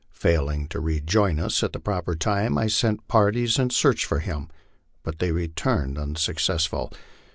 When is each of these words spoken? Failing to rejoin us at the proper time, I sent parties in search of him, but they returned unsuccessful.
Failing 0.15 0.67
to 0.69 0.79
rejoin 0.79 1.37
us 1.39 1.61
at 1.61 1.73
the 1.73 1.79
proper 1.79 2.15
time, 2.15 2.57
I 2.57 2.65
sent 2.65 3.07
parties 3.07 3.59
in 3.59 3.69
search 3.69 4.11
of 4.11 4.21
him, 4.23 4.47
but 5.03 5.19
they 5.19 5.31
returned 5.31 5.95
unsuccessful. 5.99 6.91